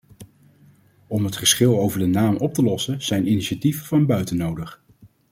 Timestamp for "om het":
1.07-1.35